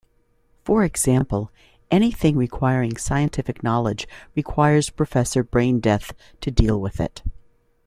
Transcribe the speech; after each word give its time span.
For 0.65 0.83
example, 0.83 1.51
anything 1.91 2.35
requiring 2.35 2.97
scientific 2.97 3.61
knowledge 3.63 4.07
requires 4.35 4.89
Professor 4.89 5.43
Braindeath 5.43 6.13
to 6.41 6.49
deal 6.49 6.81
with 6.81 6.99
it. 6.99 7.21